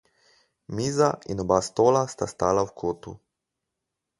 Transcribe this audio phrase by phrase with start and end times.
[0.75, 3.11] Miza in oba stola sta stala v kotu.